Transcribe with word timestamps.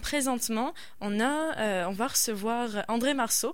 Présentement, 0.00 0.74
on, 1.00 1.20
a, 1.20 1.58
euh, 1.58 1.84
on 1.86 1.92
va 1.92 2.08
recevoir 2.08 2.84
André 2.88 3.14
Marceau, 3.14 3.52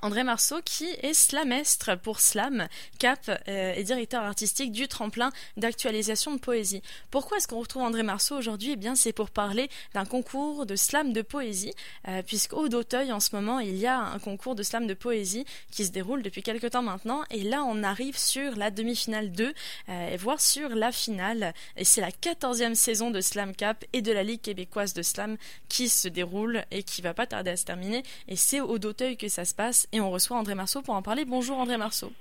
André 0.00 0.24
Marceau, 0.24 0.60
qui 0.64 0.86
est 1.02 1.12
slamestre 1.12 1.98
pour 1.98 2.20
Slam, 2.20 2.66
Cap 2.98 3.30
euh, 3.46 3.74
et 3.74 3.84
directeur 3.84 4.22
artistique 4.22 4.72
du 4.72 4.88
tremplin 4.88 5.30
d'actualisation 5.58 6.34
de 6.34 6.40
poésie. 6.40 6.82
Pourquoi 7.10 7.36
est-ce 7.36 7.46
qu'on 7.46 7.60
retrouve 7.60 7.82
André 7.82 8.02
Marceau 8.02 8.36
aujourd'hui? 8.36 8.72
Eh 8.72 8.76
bien, 8.76 8.94
c'est 8.94 9.12
pour 9.12 9.30
parler 9.30 9.68
d'un 9.92 10.06
concours 10.06 10.64
de 10.64 10.76
slam 10.76 11.12
de 11.12 11.20
poésie, 11.20 11.74
euh, 12.08 12.22
puisqu'au 12.22 12.68
d'Auteuil, 12.68 13.12
en 13.12 13.20
ce 13.20 13.36
moment, 13.36 13.60
il 13.60 13.76
y 13.76 13.86
a 13.86 13.98
un 13.98 14.18
concours 14.18 14.54
de 14.54 14.62
slam 14.62 14.86
de 14.86 14.94
poésie 14.94 15.44
qui 15.70 15.84
se 15.84 15.90
déroule 15.90 16.22
depuis 16.22 16.42
quelques 16.42 16.70
temps 16.70 16.82
maintenant. 16.82 17.22
Et 17.30 17.42
là, 17.42 17.62
on 17.62 17.82
arrive 17.82 18.18
sur 18.18 18.56
la 18.56 18.70
demi-finale 18.70 19.30
2, 19.30 19.52
euh, 19.88 20.08
et 20.08 20.16
voire 20.16 20.40
sur 20.40 20.70
la 20.70 20.90
finale. 20.90 21.52
Et 21.76 21.84
c'est 21.84 22.00
la 22.00 22.12
quatorzième 22.12 22.74
saison 22.74 23.10
de 23.10 23.20
Slam 23.20 23.54
Cap 23.54 23.84
et 23.92 24.00
de 24.00 24.12
la 24.12 24.22
Ligue 24.22 24.40
québécoise 24.40 24.94
de 24.94 25.02
slam 25.02 25.36
qui 25.68 25.88
se 25.88 26.08
déroule 26.08 26.64
et 26.70 26.82
qui 26.82 27.02
va 27.02 27.12
pas 27.12 27.26
tarder 27.26 27.50
à 27.50 27.56
se 27.56 27.64
terminer. 27.64 28.02
Et 28.28 28.36
c'est 28.36 28.60
au 28.60 28.78
d'Auteuil 28.78 29.16
que 29.16 29.28
ça 29.28 29.44
se 29.44 29.54
passe 29.54 29.81
et 29.92 30.00
on 30.00 30.10
reçoit 30.10 30.36
André 30.36 30.54
Marceau 30.54 30.82
pour 30.82 30.94
en 30.94 31.02
parler. 31.02 31.24
Bonjour 31.24 31.58
André 31.58 31.76
Marceau. 31.76 32.12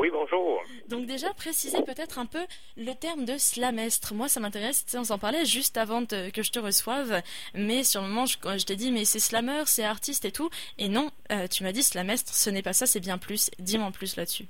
Oui, 0.00 0.10
bonjour. 0.12 0.62
Donc 0.88 1.06
déjà, 1.06 1.32
préciser 1.34 1.78
peut-être 1.82 2.18
un 2.18 2.26
peu 2.26 2.44
le 2.76 2.92
terme 2.94 3.24
de 3.24 3.38
slamestre. 3.38 4.14
Moi, 4.14 4.28
ça 4.28 4.40
m'intéresse, 4.40 4.84
on 4.96 5.04
s'en 5.04 5.18
parlait 5.18 5.44
juste 5.44 5.76
avant 5.76 6.04
que 6.04 6.42
je 6.42 6.50
te 6.50 6.58
reçoive, 6.58 7.22
mais 7.54 7.84
sur 7.84 8.02
le 8.02 8.08
moment, 8.08 8.26
je, 8.26 8.36
je 8.36 8.66
t'ai 8.66 8.76
dit, 8.76 8.92
mais 8.92 9.04
c'est 9.04 9.18
slammer, 9.18 9.62
c'est 9.66 9.84
artiste 9.84 10.24
et 10.24 10.32
tout, 10.32 10.50
et 10.78 10.88
non, 10.88 11.10
euh, 11.32 11.46
tu 11.46 11.62
m'as 11.62 11.72
dit 11.72 11.82
slamestre, 11.82 12.32
ce 12.32 12.50
n'est 12.50 12.62
pas 12.62 12.72
ça, 12.72 12.86
c'est 12.86 13.00
bien 13.00 13.18
plus. 13.18 13.50
Dis-moi 13.58 13.86
en 13.86 13.92
plus 13.92 14.16
là-dessus. 14.16 14.44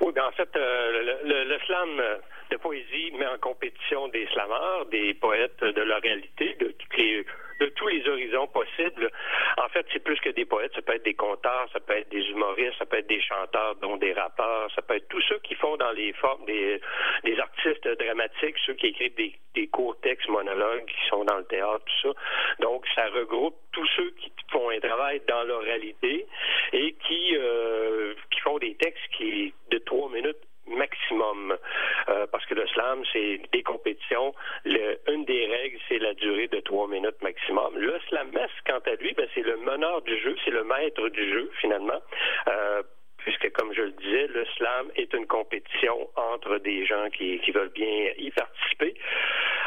Oui, 0.00 0.12
bien 0.12 0.24
en 0.24 0.32
fait, 0.32 0.48
euh, 0.56 1.18
le, 1.24 1.58
slam 1.66 2.02
de 2.50 2.56
poésie 2.56 3.12
met 3.12 3.26
en 3.26 3.38
compétition 3.38 4.08
des 4.08 4.26
slameurs, 4.32 4.86
des 4.86 5.14
poètes 5.14 5.62
de 5.62 5.82
la 5.82 5.98
réalité, 5.98 6.56
de 6.58 6.68
toutes 6.78 6.96
les 6.96 7.24
de 7.60 7.66
tous 7.66 7.88
les 7.88 8.06
horizons 8.08 8.46
possibles. 8.48 9.10
En 9.58 9.68
fait, 9.68 9.86
c'est 9.92 10.02
plus 10.02 10.18
que 10.20 10.30
des 10.30 10.44
poètes. 10.44 10.72
Ça 10.74 10.82
peut 10.82 10.94
être 10.94 11.04
des 11.04 11.14
conteurs, 11.14 11.68
ça 11.72 11.80
peut 11.80 11.96
être 11.96 12.08
des 12.08 12.24
humoristes, 12.30 12.78
ça 12.78 12.86
peut 12.86 12.98
être 12.98 13.06
des 13.06 13.20
chanteurs, 13.20 13.76
dont 13.76 13.96
des 13.96 14.12
rappeurs, 14.12 14.70
ça 14.74 14.82
peut 14.82 14.96
être 14.96 15.08
tous 15.08 15.22
ceux 15.28 15.38
qui 15.40 15.54
font 15.54 15.76
dans 15.76 15.92
les 15.92 16.12
formes 16.14 16.44
des, 16.46 16.80
des 17.24 17.38
artistes 17.38 17.86
dramatiques, 17.98 18.56
ceux 18.66 18.74
qui 18.74 18.88
écrivent 18.88 19.14
des, 19.14 19.34
des 19.54 19.66
courts 19.68 19.98
textes, 20.00 20.28
monologues, 20.28 20.86
qui 20.86 21.08
sont 21.08 21.24
dans 21.24 21.36
le 21.36 21.44
théâtre, 21.44 21.84
tout 21.84 22.08
ça. 22.08 22.14
Donc, 22.60 22.84
ça 22.94 23.06
regroupe 23.08 23.56
tous 23.72 23.86
ceux 23.96 24.10
qui 24.12 24.32
font 24.50 24.70
un 24.70 24.80
travail 24.80 25.20
dans 25.28 25.42
leur 25.44 25.60
réalité 25.60 26.26
et 26.72 26.94
qui, 27.06 27.36
euh, 27.36 28.14
qui 28.30 28.40
font 28.40 28.58
des 28.58 28.74
textes 28.76 29.06
qui 29.16 29.52
de 29.70 29.78
trois 29.78 30.08
minutes 30.10 30.38
maximum. 30.66 31.56
Euh, 32.08 32.26
le 32.60 32.66
slam, 32.68 33.02
c'est 33.12 33.40
des 33.52 33.62
compétitions. 33.62 34.34
Le, 34.64 34.98
une 35.08 35.24
des 35.24 35.46
règles, 35.46 35.78
c'est 35.88 35.98
la 35.98 36.14
durée 36.14 36.48
de 36.48 36.60
trois 36.60 36.88
minutes 36.88 37.20
maximum. 37.22 37.76
Le 37.76 37.98
slam 38.08 38.30
quant 38.66 38.82
à 38.84 38.94
lui, 38.96 39.12
ben, 39.14 39.26
c'est 39.34 39.42
le 39.42 39.56
meneur 39.56 40.02
du 40.02 40.18
jeu, 40.20 40.36
c'est 40.44 40.50
le 40.50 40.64
maître 40.64 41.08
du 41.08 41.32
jeu, 41.32 41.50
finalement. 41.60 42.00
Euh, 42.48 42.82
puisque, 43.22 43.50
comme 43.52 43.72
je 43.72 43.82
le 43.82 43.92
disais, 43.92 44.26
le 44.28 44.44
slam 44.56 44.90
est 44.96 45.12
une 45.14 45.26
compétition 45.26 46.08
entre 46.16 46.58
des 46.58 46.86
gens 46.86 47.08
qui, 47.10 47.38
qui 47.40 47.50
veulent 47.50 47.72
bien 47.74 48.12
y 48.18 48.30
participer. 48.30 48.94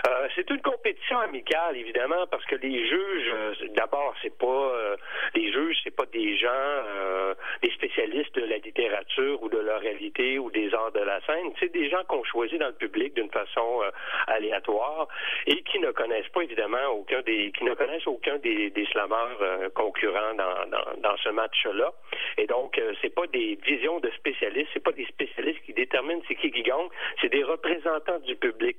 Euh, 0.07 0.27
c'est 0.35 0.49
une 0.49 0.61
compétition 0.61 1.19
amicale, 1.19 1.77
évidemment, 1.77 2.27
parce 2.29 2.43
que 2.45 2.55
les 2.55 2.87
juges, 2.87 3.31
euh, 3.33 3.53
d'abord, 3.75 4.13
c'est 4.21 4.37
pas 4.37 4.45
euh, 4.47 4.97
les 5.33 5.51
juges, 5.51 5.77
c'est 5.83 5.95
pas 5.95 6.05
des 6.07 6.35
gens, 6.37 6.49
euh, 6.49 7.33
des 7.61 7.71
spécialistes 7.71 8.35
de 8.35 8.45
la 8.45 8.57
littérature 8.57 9.41
ou 9.41 9.49
de 9.49 9.59
la 9.59 9.77
réalité 9.77 10.39
ou 10.39 10.51
des 10.51 10.73
arts 10.73 10.91
de 10.91 10.99
la 10.99 11.21
scène. 11.21 11.53
C'est 11.59 11.71
des 11.71 11.89
gens 11.89 12.03
qu'on 12.09 12.23
choisit 12.25 12.59
dans 12.59 12.67
le 12.67 12.73
public 12.73 13.13
d'une 13.13 13.31
façon 13.31 13.81
aléatoire 14.27 15.07
et 15.47 15.61
qui 15.63 15.79
ne 15.79 15.91
connaissent 15.91 16.29
pas 16.29 16.41
évidemment 16.41 16.85
aucun 16.91 17.21
des, 17.21 17.51
qui 17.57 17.63
ne 17.63 17.73
connaissent 17.73 18.07
aucun 18.07 18.37
des, 18.39 18.69
des 18.71 18.85
slameurs 18.87 19.39
concurrents 19.73 20.33
dans, 20.35 20.69
dans, 20.69 21.01
dans 21.01 21.17
ce 21.17 21.29
match-là. 21.29 21.93
Et 22.37 22.47
donc, 22.47 22.79
c'est 23.01 23.13
pas 23.13 23.27
des 23.27 23.42
visions 23.65 23.99
de 23.99 24.09
spécialistes. 24.11 24.69
C'est 24.73 24.83
pas 24.83 24.91
des 24.91 25.05
spécialistes 25.05 25.61
qui 25.65 25.73
déterminent 25.73 26.21
c'est 26.27 26.35
qui 26.35 26.51
qui 26.51 26.63
gagne, 26.63 26.89
c'est 27.21 27.29
des 27.29 27.43
représentants 27.43 28.19
du 28.19 28.35
public. 28.35 28.77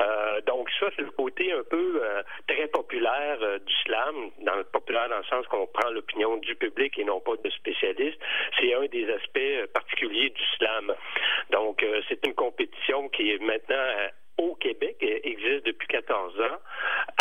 Euh, 0.00 0.40
donc 0.42 0.70
ça, 0.78 0.86
c'est 0.96 1.02
le 1.02 1.10
côté 1.10 1.52
un 1.52 1.62
peu 1.68 2.00
euh, 2.02 2.22
très 2.46 2.68
populaire 2.68 3.38
euh, 3.42 3.58
du 3.58 3.74
slam, 3.84 4.30
dans 4.42 4.56
le 4.56 4.64
populaire 4.64 5.08
dans 5.08 5.18
le 5.18 5.24
sens 5.24 5.46
qu'on 5.46 5.66
prend 5.66 5.90
l'opinion 5.90 6.36
du 6.36 6.54
public 6.54 6.98
et 6.98 7.04
non 7.04 7.20
pas 7.20 7.36
de 7.42 7.50
spécialistes. 7.50 8.20
C'est 8.58 8.74
un 8.74 8.86
des 8.86 9.10
aspects 9.10 9.72
particuliers 9.72 10.30
du 10.30 10.44
slam. 10.56 10.94
Donc 11.50 11.84
c'est 12.08 12.24
une 12.26 12.34
compétition 12.34 13.08
qui 13.08 13.32
est 13.32 13.38
maintenant 13.38 13.84
au 14.38 14.54
Québec 14.54 14.96
existe 15.02 15.66
depuis 15.66 15.88
14 15.88 16.40
ans. 16.40 16.58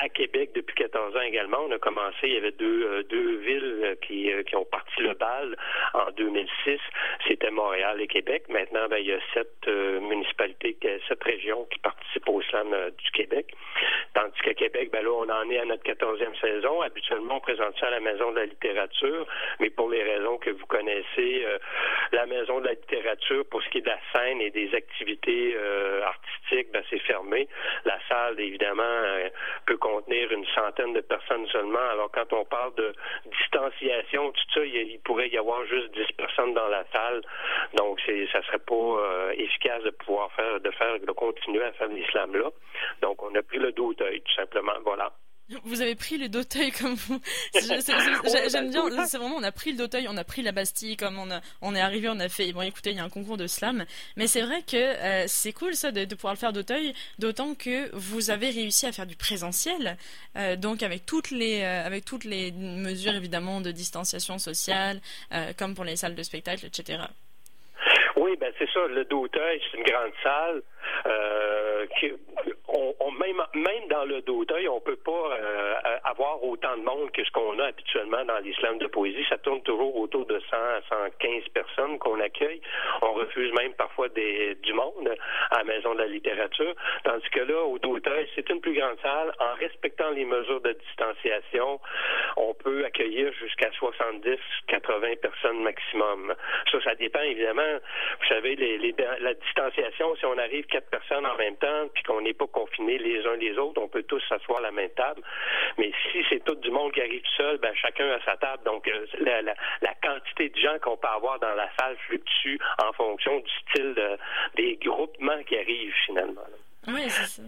À 0.01 0.09
Québec, 0.09 0.51
depuis 0.53 0.75
14 0.75 1.15
ans 1.15 1.21
également, 1.21 1.57
on 1.67 1.71
a 1.71 1.79
commencé, 1.79 2.17
il 2.23 2.33
y 2.33 2.37
avait 2.37 2.51
deux, 2.51 2.83
euh, 2.83 3.03
deux 3.03 3.37
villes 3.37 3.97
qui, 4.01 4.31
euh, 4.31 4.43
qui 4.43 4.55
ont 4.55 4.65
parti 4.65 5.01
le 5.01 5.13
bal 5.13 5.57
en 5.93 6.11
2006. 6.11 6.79
C'était 7.27 7.49
Montréal 7.49 7.99
et 7.99 8.07
Québec. 8.07 8.43
Maintenant, 8.49 8.87
ben, 8.89 8.97
il 8.97 9.07
y 9.07 9.13
a 9.13 9.19
sept 9.33 9.49
euh, 9.67 9.99
municipalités, 9.99 10.77
sept 11.07 11.23
régions 11.23 11.65
qui 11.71 11.79
participent 11.79 12.29
au 12.29 12.41
slam 12.43 12.69
du 12.97 13.11
Québec. 13.11 13.53
Tandis 14.13 14.39
qu'à 14.43 14.53
Québec, 14.53 14.89
ben 14.91 15.03
là, 15.03 15.11
on 15.11 15.29
en 15.29 15.49
est 15.49 15.59
à 15.59 15.65
notre 15.65 15.83
14e 15.83 16.39
saison. 16.39 16.81
Habituellement, 16.81 17.37
on 17.37 17.39
présente 17.39 17.77
ça 17.79 17.87
à 17.87 17.91
la 17.91 17.99
Maison 17.99 18.31
de 18.31 18.37
la 18.37 18.45
littérature, 18.45 19.25
mais 19.59 19.69
pour 19.69 19.89
les 19.89 20.03
raisons 20.03 20.37
que 20.37 20.51
vous 20.51 20.65
connaissez, 20.65 21.45
la 22.11 22.25
Maison 22.25 22.59
de 22.59 22.65
la 22.65 22.73
littérature, 22.73 23.45
pour 23.49 23.61
ce 23.63 23.69
qui 23.69 23.79
est 23.79 23.81
de 23.81 23.89
la 23.89 23.99
scène 24.13 24.41
et 24.41 24.49
des 24.49 24.73
activités 24.73 25.55
artistiques, 26.03 26.46
ben, 26.49 26.83
c'est 26.89 26.99
fermé. 26.99 27.47
La 27.85 27.97
salle, 28.07 28.39
évidemment, 28.39 28.83
euh, 28.83 29.29
peut 29.65 29.77
contenir 29.77 30.31
une 30.31 30.45
centaine 30.47 30.93
de 30.93 31.01
personnes 31.01 31.47
seulement. 31.47 31.89
Alors, 31.91 32.09
quand 32.11 32.31
on 32.33 32.45
parle 32.45 32.73
de 32.75 32.93
distanciation, 33.39 34.31
tout 34.31 34.53
ça, 34.53 34.65
il, 34.65 34.99
pourrait 35.03 35.29
y 35.29 35.37
avoir 35.37 35.65
juste 35.65 35.91
10 35.93 36.13
personnes 36.17 36.53
dans 36.53 36.67
la 36.67 36.83
salle. 36.93 37.21
Donc, 37.73 37.99
c'est, 38.05 38.27
ça 38.31 38.41
serait 38.43 38.59
pas 38.59 38.75
euh, 38.75 39.31
efficace 39.37 39.83
de 39.83 39.91
pouvoir 39.91 40.31
faire, 40.33 40.59
de 40.59 40.71
faire, 40.71 40.99
de 40.99 41.11
continuer 41.11 41.63
à 41.63 41.71
faire 41.73 41.87
l'islam 41.87 42.35
là. 42.35 42.49
Donc, 43.01 43.21
on 43.23 43.33
a 43.35 43.41
pris 43.41 43.57
le 43.57 43.71
d'auteuil, 43.71 44.21
tout 44.21 44.33
simplement. 44.33 44.73
Voilà. 44.83 45.11
Vous 45.63 45.81
avez 45.81 45.95
pris 45.95 46.17
le 46.17 46.27
d'Auteuil 46.27 46.71
comme 46.71 46.95
vous. 46.95 47.21
J'aime 47.53 48.69
bien. 48.69 49.05
C'est 49.05 49.17
vraiment, 49.17 49.37
on 49.37 49.43
a 49.43 49.51
pris 49.53 49.71
le 49.71 49.77
d'Auteuil, 49.77 50.07
on 50.09 50.17
a 50.17 50.25
pris 50.25 50.41
la 50.41 50.51
Bastille, 50.51 50.97
comme 50.97 51.17
on, 51.17 51.29
on 51.61 51.73
est 51.73 51.79
arrivé, 51.79 52.09
on 52.09 52.19
a 52.19 52.27
fait. 52.27 52.51
Bon, 52.51 52.61
écoutez, 52.61 52.91
il 52.91 52.97
y 52.97 52.99
a 52.99 53.03
un 53.05 53.09
concours 53.09 53.37
de 53.37 53.47
slam, 53.47 53.85
mais 54.17 54.27
c'est 54.27 54.41
vrai 54.41 54.61
que 54.61 54.75
euh, 54.75 55.23
c'est 55.27 55.53
cool 55.53 55.75
ça 55.75 55.91
de, 55.91 56.03
pouvoir 56.15 56.33
le 56.33 56.39
faire 56.39 56.51
d'Auteuil, 56.51 56.93
d'autant 57.17 57.55
que 57.55 57.89
vous 57.95 58.29
avez 58.29 58.49
réussi 58.49 58.87
à 58.87 58.91
faire 58.91 59.05
du 59.05 59.15
présentiel, 59.15 59.95
euh, 60.35 60.57
donc 60.57 60.83
avec 60.83 61.05
toutes 61.05 61.31
les, 61.31 61.61
euh, 61.61 61.85
avec 61.85 62.03
toutes 62.03 62.25
les 62.25 62.51
mesures 62.51 63.15
évidemment 63.15 63.61
de 63.61 63.71
distanciation 63.71 64.39
sociale, 64.39 64.99
comme 65.57 65.75
pour 65.75 65.85
les 65.85 65.95
salles 65.95 66.15
de 66.15 66.23
spectacle, 66.23 66.65
etc. 66.65 66.99
Oui, 68.17 68.35
ben 68.39 68.51
c'est 68.57 68.69
ça. 68.71 68.85
Le 68.87 69.05
d'Auteuil, 69.05 69.61
c'est 69.71 69.77
une 69.77 69.83
grande 69.85 70.11
salle. 70.23 70.61
qui, 71.99 72.11
on, 72.67 73.11
même, 73.11 73.41
même 73.53 73.87
dans 73.89 74.03
le 74.03 74.21
d'Auteuil, 74.21 74.67
on 74.67 74.81
peut 74.81 74.97
pas 74.97 75.11
euh, 75.11 75.75
avoir 76.03 76.43
autant 76.43 76.75
de 76.77 76.83
monde 76.83 77.11
que 77.11 77.23
ce 77.23 77.31
qu'on 77.31 77.57
a 77.59 77.67
habituellement 77.67 78.23
dans 78.25 78.39
l'islam 78.39 78.77
de 78.77 78.87
poésie. 78.87 79.25
Ça 79.29 79.37
tourne 79.37 79.61
toujours 79.63 79.95
autour 79.95 80.25
de 80.25 80.39
100 80.39 80.55
à 80.55 80.81
115 80.89 81.43
personnes 81.53 81.97
qu'on 81.99 82.19
accueille. 82.19 82.61
On 83.01 83.13
refuse 83.13 83.53
même 83.53 83.73
parfois 83.73 84.09
des, 84.09 84.55
du 84.55 84.73
monde 84.73 85.15
à 85.51 85.59
la 85.59 85.63
Maison 85.63 85.93
de 85.93 85.99
la 85.99 86.07
littérature. 86.07 86.73
Tandis 87.03 87.29
que 87.29 87.39
là, 87.39 87.63
au 87.63 87.79
d'Auteuil, 87.79 88.27
c'est 88.35 88.49
une 88.49 88.59
plus 88.59 88.73
grande 88.73 88.97
salle. 89.01 89.33
En 89.39 89.53
respectant 89.55 90.09
les 90.11 90.25
mesures 90.25 90.61
de 90.61 90.73
distanciation, 90.73 91.79
on 92.35 92.53
peut 92.53 92.83
accueillir 92.85 93.31
jusqu'à 93.33 93.71
70, 93.71 94.37
80 94.67 95.07
personnes 95.21 95.63
maximum. 95.63 96.33
Ça, 96.71 96.81
ça 96.83 96.95
dépend 96.95 97.21
évidemment. 97.21 97.79
Vous 98.19 98.27
savez, 98.27 98.55
les, 98.55 98.93
la 99.19 99.33
distanciation, 99.33 100.15
si 100.17 100.25
on 100.25 100.37
arrive 100.37 100.65
quatre 100.65 100.89
personnes 100.89 101.25
en 101.25 101.35
même 101.37 101.55
temps, 101.57 101.87
puis 101.93 102.03
qu'on 102.03 102.21
n'est 102.21 102.33
pas 102.33 102.47
confinés 102.57 102.97
les 102.97 103.25
uns 103.25 103.35
les 103.35 103.57
autres, 103.57 103.81
on 103.81 103.87
peut 103.87 104.03
tous 104.03 104.21
s'asseoir 104.27 104.59
à 104.59 104.61
la 104.61 104.71
même 104.71 104.89
table. 104.91 105.21
Mais 105.77 105.91
si 106.11 106.23
c'est 106.29 106.43
tout 106.43 106.55
du 106.55 106.71
monde 106.71 106.91
qui 106.91 107.01
arrive 107.01 107.23
seul, 107.35 107.57
ben 107.57 107.73
chacun 107.75 108.09
à 108.11 108.19
sa 108.23 108.37
table. 108.37 108.63
Donc 108.63 108.87
euh, 108.87 109.05
la, 109.19 109.41
la, 109.41 109.93
quantité 110.01 110.49
de 110.49 110.57
gens 110.57 110.77
qu'on 110.81 110.97
peut 110.97 111.07
avoir 111.07 111.39
dans 111.39 111.53
la 111.53 111.69
salle 111.79 111.97
fluctue 112.07 112.59
en 112.83 112.93
fonction 112.93 113.39
du 113.39 113.51
style 113.61 113.95
des 114.55 114.77
groupements 114.77 115.43
qui 115.43 115.57
arrivent 115.57 115.93
finalement. 116.05 116.47
Oui, 116.87 117.09
c'est 117.09 117.41
ça. 117.41 117.43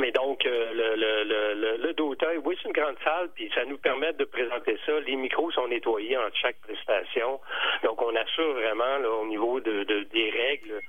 Mais 0.00 0.10
donc, 0.10 0.44
euh, 0.44 0.72
le, 0.72 0.96
le, 0.96 1.24
le, 1.24 1.76
le 1.76 2.38
oui, 2.44 2.56
c'est 2.60 2.68
une 2.68 2.74
grande 2.74 2.96
salle, 3.04 3.28
puis 3.34 3.48
ça 3.54 3.64
nous 3.64 3.78
permet 3.78 4.12
de 4.14 4.24
présenter 4.24 4.76
ça. 4.84 4.98
Les 5.00 5.14
micros 5.14 5.52
sont 5.52 5.68
nettoyés 5.68 6.16
entre 6.16 6.36
chaque 6.36 6.56
prestation. 6.62 7.40
Donc, 7.84 8.02
on 8.02 8.14
assure 8.16 8.54
vraiment, 8.54 8.98
là, 8.98 9.08
au 9.08 9.26
niveau 9.26 9.60
de, 9.60 9.84
de 9.84 10.00
des 10.12 10.30
règles 10.30 10.80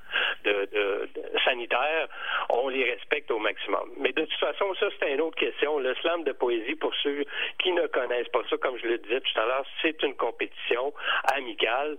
de, 0.44 0.68
de, 0.74 1.10
sanitaires, 1.46 2.08
on 2.50 2.68
les 2.70 2.92
respecte 2.92 3.32
au 3.32 3.40
maximum. 3.40 3.90
Mais 3.98 4.12
de 4.12 4.26
toute 4.26 4.40
façon, 4.40 4.74
ça, 4.80 4.88
c'est 5.00 5.14
une 5.14 5.22
autre 5.22 5.38
question. 5.38 5.80
Le 5.80 5.96
slam 5.96 6.24
de 6.24 6.32
poésie, 6.34 6.76
pour 6.76 6.94
ceux 7.04 7.24
qui 7.60 7.72
ne 7.72 7.88
connaissent 7.88 8.30
pas 8.30 8.42
ça, 8.50 8.58
comme 8.58 8.78
je 8.78 8.88
le 8.88 8.98
disais 8.98 9.22
tout 9.22 9.40
à 9.40 9.46
l'heure, 9.46 9.66
c'est 9.82 10.02
une 10.04 10.16
compétition 10.16 10.94
amicale. 11.34 11.98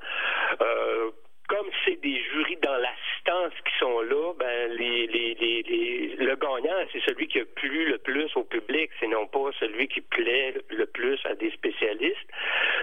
Euh, 0.61 1.11
comme 1.49 1.67
c'est 1.85 2.01
des 2.01 2.21
jurys 2.23 2.59
dans 2.63 2.77
l'assistance 2.77 3.53
qui 3.65 3.79
sont 3.79 4.01
là, 4.01 4.33
ben 4.39 4.73
les, 4.73 5.07
les, 5.07 5.35
les, 5.35 6.17
le 6.19 6.37
gagnant, 6.37 6.87
c'est 6.93 7.03
celui 7.07 7.29
qui 7.29 7.41
a 7.41 7.45
plu 7.45 7.87
le 7.87 7.99
plus 7.99 8.31
au 8.37 8.45
public, 8.45 8.91
c'est 9.01 9.07
non 9.07 9.27
pas 9.27 9.51
celui 9.59 9.89
qui 9.89 10.01
plaît 10.01 10.55
le 10.71 10.87
plus 10.87 11.19
à 11.25 11.35
des 11.35 11.51
spécialistes. 11.51 12.29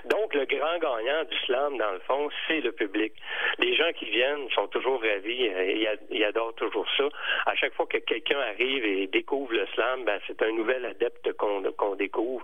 Donc, 0.06 0.33
le 0.33 0.45
grand 0.45 0.77
gagnant 0.80 1.24
du 1.30 1.38
slam, 1.45 1.77
dans 1.77 1.92
le 1.92 2.00
fond, 2.00 2.30
c'est 2.48 2.62
le 2.62 2.71
public. 2.71 3.13
Les 3.60 3.75
gens 3.75 3.92
qui 3.98 4.06
viennent 4.06 4.50
sont 4.50 4.68
toujours 4.68 5.01
ravis, 5.01 5.48
euh, 5.50 5.95
ils 6.10 6.24
adorent 6.24 6.56
toujours 6.56 6.88
ça. 6.98 7.07
À 7.45 7.56
chaque 7.56 7.74
fois 7.74 7.86
que 7.86 7.98
quelqu'un 7.98 8.39
arrive 8.39 8.86
et 8.86 9.07
découvre 9.07 9.54
le 9.54 9.65
slam, 9.74 10.04
ben, 10.06 10.19
c'est 10.27 10.42
un 10.42 10.51
nouvel 10.51 10.86
adepte 10.86 11.33
qu'on 11.33 11.95
découvre. 11.95 12.44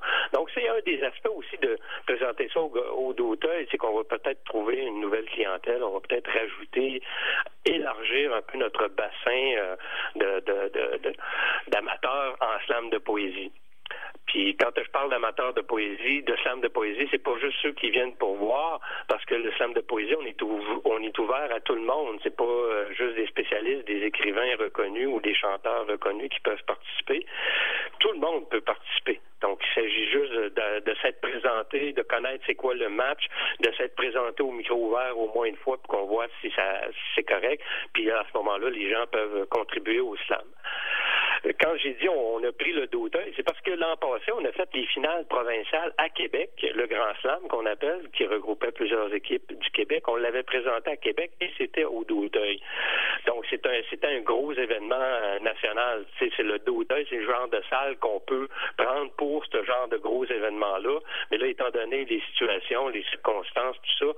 Des 0.89 1.03
aspects 1.03 1.29
aussi 1.35 1.55
de 1.57 1.77
présenter 2.07 2.49
ça 2.51 2.61
au, 2.61 2.73
au 2.75 3.35
c'est 3.69 3.77
qu'on 3.77 3.95
va 3.95 4.03
peut-être 4.05 4.43
trouver 4.45 4.77
une 4.77 5.01
nouvelle 5.01 5.25
clientèle, 5.25 5.83
on 5.83 5.91
va 5.91 5.99
peut-être 5.99 6.31
rajouter, 6.31 7.03
élargir 7.65 8.33
un 8.33 8.41
peu 8.41 8.57
notre 8.57 8.87
bassin 8.87 9.53
euh, 9.57 9.75
de, 10.15 11.13
d'amateurs 11.67 12.37
en 12.41 12.65
slam 12.65 12.89
de 12.89 12.97
poésie. 12.97 13.51
Puis 14.25 14.55
quand 14.57 14.71
je 14.75 14.89
parle 14.89 15.11
d'amateurs 15.11 15.53
de 15.53 15.61
poésie, 15.61 16.23
de 16.23 16.35
slam 16.37 16.61
de 16.61 16.69
poésie, 16.69 17.07
c'est 17.11 17.23
pas 17.23 17.37
juste 17.39 17.57
ceux 17.61 17.73
qui 17.73 17.91
viennent 17.91 18.15
pour 18.15 18.35
voir, 18.35 18.79
parce 19.07 19.23
que 19.25 19.35
le 19.35 19.51
slam 19.53 19.73
de 19.73 19.81
poésie, 19.81 20.15
on 20.19 20.25
est, 20.25 20.41
on 20.85 21.01
est 21.03 21.19
ouvert 21.19 21.53
à 21.53 21.59
tout 21.59 21.75
le 21.75 21.81
monde. 21.81 22.19
C'est 22.23 22.35
pas 22.35 22.43
euh, 22.43 22.91
juste 22.93 23.15
des 23.15 23.27
spécialistes, 23.27 23.85
des 23.85 24.03
écrivains 24.03 24.55
reconnus 24.57 25.07
ou 25.07 25.19
des 25.21 25.35
chanteurs 25.35 25.85
reconnus 25.85 26.29
qui 26.29 26.39
peuvent 26.39 26.63
participer. 26.65 27.25
Tout 27.99 28.11
le 28.11 28.19
monde 28.19 28.49
peut 28.49 28.61
participer. 28.61 29.19
De, 30.85 30.95
s'être 31.01 31.21
présenté, 31.21 31.93
de 31.93 32.01
connaître 32.01 32.43
c'est 32.45 32.55
quoi 32.55 32.73
le 32.73 32.89
match, 32.89 33.27
de 33.59 33.71
s'être 33.73 33.95
présenté 33.95 34.43
au 34.43 34.51
micro 34.51 34.75
ouvert 34.75 35.17
au 35.17 35.31
moins 35.33 35.45
une 35.45 35.57
fois 35.57 35.77
pour 35.77 35.87
qu'on 35.87 36.05
voit 36.05 36.27
si 36.41 36.51
ça 36.51 36.81
c'est 37.15 37.23
correct. 37.23 37.63
Puis 37.93 38.09
à 38.11 38.25
ce 38.31 38.37
moment-là, 38.37 38.69
les 38.69 38.89
gens 38.89 39.05
peuvent 39.11 39.45
contribuer 39.47 39.99
au 39.99 40.15
slam. 40.27 40.45
Quand 41.59 41.75
j'ai 41.77 41.93
dit 41.93 42.09
on, 42.09 42.43
a 42.43 42.51
pris 42.51 42.71
le 42.71 42.87
d'auteuil, 42.87 43.33
c'est 43.35 43.43
parce 43.43 43.59
que 43.61 43.71
l'an 43.71 43.95
passé, 43.97 44.31
on 44.33 44.43
a 44.45 44.51
fait 44.51 44.69
les 44.73 44.85
finales 44.87 45.25
provinciales 45.27 45.93
à 45.97 46.09
Québec, 46.09 46.51
le 46.61 46.87
Grand 46.87 47.13
Slam 47.21 47.39
qu'on 47.49 47.65
appelle, 47.65 48.09
qui 48.13 48.25
regroupait 48.25 48.71
plusieurs 48.71 49.13
équipes 49.13 49.51
du 49.53 49.69
Québec. 49.71 50.03
On 50.07 50.15
l'avait 50.15 50.43
présenté 50.43 50.91
à 50.91 50.97
Québec 50.97 51.31
et 51.41 51.49
c'était 51.57 51.85
au 51.85 52.03
d'auteuil. 52.03 52.61
Donc 53.25 53.45
c'est 53.49 53.65
un 53.65 53.81
c'était 53.89 54.07
un 54.07 54.21
gros 54.21 54.53
événement 54.53 54.95
euh, 54.99 55.39
national. 55.39 56.05
C'est 56.19 56.37
le 56.39 56.59
d'auteuil, 56.59 57.05
c'est 57.09 57.17
le 57.17 57.25
genre 57.25 57.47
de 57.49 57.61
salle 57.69 57.97
qu'on 57.97 58.19
peut 58.19 58.47
prendre 58.77 59.11
pour 59.13 59.45
ce 59.45 59.63
genre 59.63 59.87
de 59.89 59.97
gros 59.97 60.25
événements-là. 60.25 60.99
Mais 61.31 61.37
là, 61.37 61.47
étant 61.47 61.69
donné 61.71 62.05
les 62.05 62.21
situations, 62.31 62.89
les 62.89 63.03
circonstances, 63.03 63.77
tout 63.77 64.07
ça, 64.07 64.13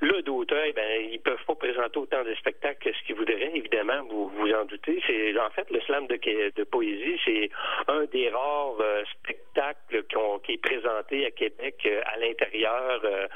le 0.00 0.22
d'auteuil, 0.22 0.72
ben 0.72 1.08
ils 1.10 1.20
peuvent 1.20 1.44
pas 1.46 1.54
présenter 1.54 1.98
autant 1.98 2.24
de 2.24 2.34
spectacles 2.34 2.78
que 2.78 2.92
ce 2.96 3.02
qu'ils 3.04 3.16
voudraient, 3.16 3.52
évidemment, 3.54 4.02
vous 4.08 4.28
vous 4.28 4.52
en 4.52 4.64
doutez. 4.64 5.02
C'est 5.06 5.38
en 5.38 5.50
fait 5.50 5.70
le 5.70 5.80
slam 5.82 6.06
de, 6.06 6.16
de 6.58 6.64
poésie, 6.64 7.18
c'est 7.24 7.50
un 7.86 8.04
des 8.06 8.28
rares 8.28 8.80
euh, 8.80 9.04
spectacles 9.14 10.04
qui 10.44 10.52
est 10.52 10.62
présenté 10.62 11.26
à 11.26 11.30
Québec 11.30 11.76
euh, 11.86 12.02
à 12.06 12.18
l'intérieur 12.18 13.00
euh, 13.04 13.26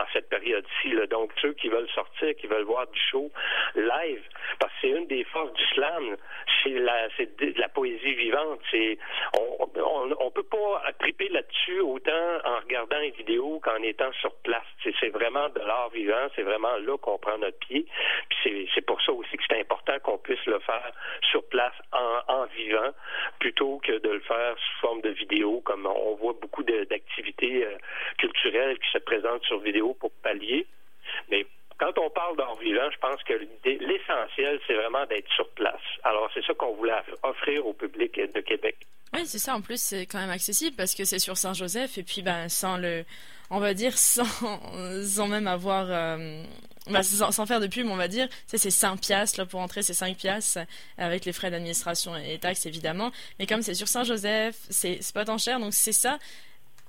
en 0.00 0.04
cette 0.12 0.28
période-ci. 0.28 0.94
Donc, 1.10 1.32
ceux 1.42 1.52
qui 1.54 1.68
veulent 1.68 1.90
sortir, 1.94 2.34
qui 2.36 2.46
veulent 2.46 2.64
voir 2.64 2.86
du 2.86 3.00
show 3.10 3.30
live, 3.74 4.22
parce 4.58 4.72
que 4.74 4.78
c'est 4.82 4.90
une 4.90 5.06
des 5.06 5.24
forces 5.24 5.52
du 5.52 5.64
slam, 5.74 6.16
c'est 6.62 6.70
la, 6.70 7.08
la 7.56 7.68
poésie 7.68 8.14
vivante. 8.14 8.60
On, 9.38 9.55
on, 9.86 10.30
peut 10.30 10.42
pas 10.42 10.82
triper 10.98 11.28
là-dessus 11.28 11.80
autant 11.80 12.38
en 12.44 12.58
regardant 12.60 13.00
une 13.00 13.12
vidéo 13.12 13.60
qu'en 13.62 13.82
étant 13.82 14.12
sur 14.20 14.34
place. 14.36 14.64
C'est, 14.82 15.08
vraiment 15.08 15.48
de 15.48 15.60
l'art 15.60 15.90
vivant, 15.90 16.28
c'est 16.34 16.42
vraiment 16.42 16.76
là 16.76 16.96
qu'on 16.98 17.18
prend 17.18 17.38
notre 17.38 17.58
pied. 17.58 17.86
Puis 18.28 18.68
c'est, 18.74 18.84
pour 18.86 19.00
ça 19.02 19.12
aussi 19.12 19.36
que 19.36 19.42
c'est 19.48 19.60
important 19.60 19.98
qu'on 20.02 20.18
puisse 20.18 20.44
le 20.46 20.58
faire 20.60 20.92
sur 21.30 21.44
place 21.48 21.74
en 21.92 22.44
vivant 22.56 22.90
plutôt 23.38 23.78
que 23.78 23.98
de 23.98 24.08
le 24.10 24.20
faire 24.20 24.56
sous 24.58 24.80
forme 24.80 25.00
de 25.00 25.10
vidéo, 25.10 25.60
comme 25.64 25.86
on 25.86 26.14
voit 26.16 26.34
beaucoup 26.40 26.62
d'activités 26.62 27.64
euh, 27.64 27.76
culturelles 28.18 28.78
qui 28.78 28.90
se 28.90 28.98
présentent 28.98 29.44
sur 29.44 29.58
vidéo 29.60 29.94
pour 29.94 30.10
pallier. 30.22 30.66
Quand 31.78 31.98
on 31.98 32.08
parle 32.10 32.36
d'art 32.36 32.56
vivant, 32.56 32.90
je 32.90 32.98
pense 32.98 33.22
que 33.24 33.34
l'essentiel, 33.64 34.58
c'est 34.66 34.74
vraiment 34.74 35.04
d'être 35.06 35.30
sur 35.32 35.48
place. 35.50 35.80
Alors, 36.04 36.30
c'est 36.32 36.44
ça 36.44 36.54
qu'on 36.54 36.74
voulait 36.74 36.94
offrir 37.22 37.66
au 37.66 37.74
public 37.74 38.18
de 38.18 38.40
Québec. 38.40 38.76
Oui, 39.12 39.26
c'est 39.26 39.38
ça. 39.38 39.54
En 39.54 39.60
plus, 39.60 39.80
c'est 39.80 40.06
quand 40.06 40.18
même 40.18 40.30
accessible 40.30 40.74
parce 40.76 40.94
que 40.94 41.04
c'est 41.04 41.18
sur 41.18 41.36
Saint-Joseph 41.36 41.98
et 41.98 42.02
puis, 42.02 42.22
ben, 42.22 42.48
sans 42.48 42.76
le, 42.78 43.04
on 43.50 43.60
va 43.60 43.74
dire, 43.74 43.96
sans, 43.98 44.24
sans 45.04 45.28
même 45.28 45.46
avoir, 45.46 45.86
euh, 45.90 46.42
bah, 46.90 47.02
sans, 47.02 47.46
faire 47.46 47.60
de 47.60 47.66
pub, 47.66 47.86
on 47.88 47.96
va 47.96 48.08
dire, 48.08 48.28
c'est 48.46 48.58
5 48.58 49.00
piastres, 49.00 49.40
là, 49.40 49.46
pour 49.46 49.60
entrer, 49.60 49.82
c'est 49.82 49.94
5 49.94 50.16
piastres, 50.16 50.60
avec 50.98 51.24
les 51.24 51.32
frais 51.32 51.50
d'administration 51.50 52.16
et 52.16 52.38
taxes, 52.38 52.66
évidemment. 52.66 53.12
Mais 53.38 53.46
comme 53.46 53.62
c'est 53.62 53.74
sur 53.74 53.88
Saint-Joseph, 53.88 54.56
c'est 54.70 55.00
pas 55.12 55.24
tant 55.24 55.38
cher, 55.38 55.60
donc 55.60 55.74
c'est 55.74 55.92
ça. 55.92 56.18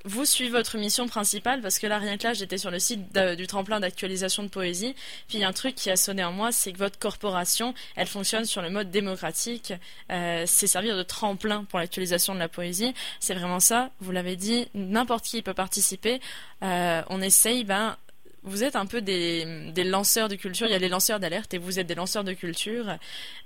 Vous 0.07 0.23
suivez 0.23 0.49
votre 0.49 0.77
mission 0.77 1.05
principale, 1.05 1.61
parce 1.61 1.79
que 1.79 1.87
là, 1.87 1.99
rien 1.99 2.17
que 2.17 2.23
là, 2.23 2.33
j'étais 2.33 2.57
sur 2.57 2.71
le 2.71 2.79
site 2.79 3.13
du 3.35 3.45
tremplin 3.45 3.81
d'actualisation 3.81 4.41
de 4.41 4.47
poésie. 4.47 4.95
Puis 5.27 5.37
il 5.37 5.41
y 5.41 5.43
a 5.43 5.49
un 5.49 5.53
truc 5.53 5.75
qui 5.75 5.89
a 5.89 5.97
sonné 5.97 6.23
en 6.23 6.31
moi, 6.31 6.53
c'est 6.53 6.71
que 6.71 6.77
votre 6.77 6.97
corporation, 6.97 7.73
elle 7.97 8.07
fonctionne 8.07 8.45
sur 8.45 8.61
le 8.61 8.69
mode 8.69 8.89
démocratique. 8.89 9.73
Euh, 10.09 10.45
c'est 10.47 10.67
servir 10.67 10.95
de 10.95 11.03
tremplin 11.03 11.65
pour 11.65 11.79
l'actualisation 11.79 12.33
de 12.33 12.39
la 12.39 12.47
poésie. 12.47 12.93
C'est 13.19 13.33
vraiment 13.33 13.59
ça. 13.59 13.89
Vous 13.99 14.13
l'avez 14.13 14.37
dit, 14.37 14.69
n'importe 14.73 15.25
qui 15.25 15.41
peut 15.41 15.53
participer. 15.53 16.21
Euh, 16.63 17.01
on 17.09 17.21
essaye, 17.21 17.65
ben, 17.65 17.97
vous 18.47 18.63
êtes 18.63 18.75
un 18.75 18.85
peu 18.85 19.01
des, 19.01 19.45
lanceurs 19.83 20.29
de 20.29 20.35
culture. 20.35 20.67
Il 20.67 20.71
y 20.71 20.75
a 20.75 20.79
les 20.79 20.89
lanceurs 20.89 21.19
d'alerte 21.19 21.53
et 21.53 21.57
vous 21.57 21.79
êtes 21.79 21.87
des 21.87 21.95
lanceurs 21.95 22.23
de 22.23 22.33
culture. 22.33 22.97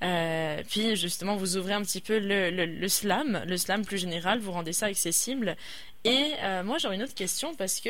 Euh, 0.03 0.61
puis 0.69 0.95
justement, 0.95 1.35
vous 1.35 1.57
ouvrez 1.57 1.73
un 1.73 1.81
petit 1.81 2.01
peu 2.01 2.19
le, 2.19 2.87
slam, 2.87 3.43
le 3.45 3.57
slam 3.57 3.85
plus 3.85 3.97
général. 3.97 4.39
Vous 4.39 4.51
rendez 4.51 4.73
ça 4.73 4.87
accessible. 4.87 5.55
Et 6.03 6.31
euh, 6.41 6.63
moi, 6.63 6.79
j'aurais 6.79 6.95
une 6.95 7.03
autre 7.03 7.13
question 7.13 7.53
parce 7.53 7.79
que 7.79 7.89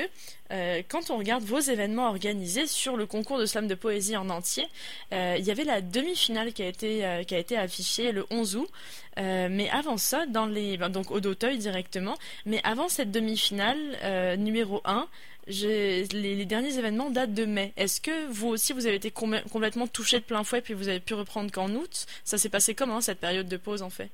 euh, 0.52 0.82
quand 0.90 1.12
on 1.12 1.18
regarde 1.18 1.44
vos 1.44 1.60
événements 1.60 2.10
organisés 2.10 2.68
sur 2.68 2.98
le 2.98 3.06
concours 3.06 3.40
de 3.40 3.46
slam 3.46 3.68
de 3.68 3.76
poésie 3.76 4.18
en 4.18 4.30
entier, 4.30 4.68
il 5.12 5.44
y 5.46 5.52
avait 5.52 5.64
la 5.64 5.82
demi-finale 5.82 6.52
qui 6.52 6.64
a 6.64 6.68
été 6.68 7.24
qui 7.28 7.36
a 7.36 7.40
été 7.40 7.58
affichée 7.58 8.12
le 8.12 8.26
11 8.30 8.56
août. 8.58 8.70
mais 9.18 9.70
avant 9.70 9.98
ça, 9.98 10.26
dans 10.26 10.46
les 10.46 10.78
ben, 10.78 10.90
donc 10.90 11.12
au 11.12 11.22
d'Auteuil 11.22 11.58
directement. 11.58 12.16
Mais 12.46 12.60
avant 12.64 12.90
cette 12.90 13.12
demi-finale 13.12 14.38
numéro 14.38 14.82
1, 14.84 15.08
les, 15.48 16.46
derniers 16.46 16.78
événements 16.78 17.10
datent 17.10 17.34
de 17.34 17.46
mai. 17.46 17.74
Est-ce 17.78 18.02
que 18.02 18.32
vous 18.32 18.50
aussi, 18.50 18.74
vous 18.74 18.88
avez 18.88 18.96
été 18.96 19.12
complètement 19.12 19.88
touché 19.88 20.20
de 20.20 20.26
plein 20.26 20.44
fouet 20.44 20.62
puis 20.62 20.74
vous 20.74 20.90
avez 20.90 21.00
pu 21.00 21.14
reprendre 21.14 21.52
qu'en 21.52 21.70
août? 21.72 22.06
Ça 22.24 22.38
s'est 22.38 22.50
passé 22.50 22.76
comment 22.76 23.02
cette 23.02 23.20
période 23.20 23.48
de 23.48 23.58
pause 23.58 23.82
en 23.82 23.90
fait? 23.90 24.10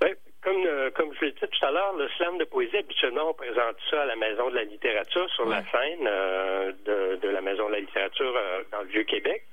Ben, 0.00 0.14
comme, 0.42 0.66
euh, 0.66 0.90
comme 0.90 1.12
je 1.14 1.26
l'ai 1.26 1.32
dit 1.32 1.40
tout 1.40 1.66
à 1.66 1.70
l'heure, 1.70 1.94
le 1.96 2.08
slam 2.16 2.38
de 2.38 2.44
poésie, 2.44 2.76
habituellement, 2.76 3.30
on 3.30 3.34
présente 3.34 3.76
ça 3.90 4.02
à 4.02 4.06
la 4.06 4.16
Maison 4.16 4.50
de 4.50 4.54
la 4.54 4.64
littérature 4.64 5.28
sur 5.30 5.46
la 5.46 5.62
scène 5.70 6.06
euh, 6.06 6.72
de, 6.84 7.28
la 7.28 7.40
Maison 7.40 7.66
de 7.68 7.72
la 7.72 7.80
littérature 7.80 8.34
euh, 8.36 8.62
dans 8.70 8.82
le 8.82 8.88
Vieux-Québec. 8.88 9.44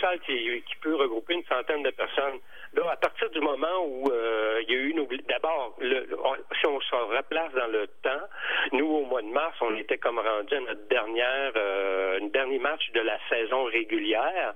Une 0.00 0.62
qui, 0.62 0.76
peut 0.80 0.94
regrouper 0.94 1.34
une 1.34 1.44
centaine 1.44 1.82
de 1.82 1.90
personnes. 1.90 2.38
Là, 2.74 2.90
à 2.92 2.96
partir 2.96 3.30
du 3.30 3.40
moment 3.40 3.84
où 3.84 4.10
euh, 4.12 4.62
il 4.62 4.72
y 4.72 4.76
a 4.76 4.78
eu 4.78 4.90
une 4.90 5.06
d'abord, 5.28 5.76
si 5.80 6.66
on 6.66 6.80
se 6.80 6.94
replace 6.94 7.52
dans 7.54 7.66
le 7.66 7.88
temps, 8.02 8.26
nous 8.72 8.86
au 8.86 9.04
mois 9.06 9.22
de 9.22 9.28
mars, 9.28 9.56
on 9.60 9.74
était 9.76 9.98
comme 9.98 10.18
rendu 10.18 10.54
à 10.54 10.60
notre 10.60 10.86
dernière, 10.88 11.52
euh, 11.56 12.20
dernier 12.32 12.58
match 12.58 12.90
de 12.92 13.00
la 13.00 13.18
saison 13.28 13.64
régulière 13.64 14.54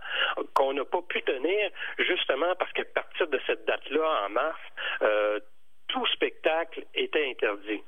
qu'on 0.54 0.74
n'a 0.74 0.84
pas 0.84 1.02
pu 1.02 1.22
tenir 1.22 1.70
justement 1.98 2.54
parce 2.58 2.72
qu'à 2.72 2.84
partir 2.84 3.26
de 3.26 3.40
cette 3.46 3.64
date-là, 3.64 4.26
en 4.26 4.28
mars, 4.28 4.60
euh, 5.02 5.40
tout 5.88 6.06
spectacle 6.06 6.84
était 6.94 7.28
interdit. 7.28 7.82